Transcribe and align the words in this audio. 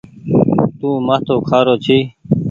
تو 0.79 0.89
مآٿو 1.07 1.35
کآرو 1.49 1.75
ڇي۔ 1.83 1.97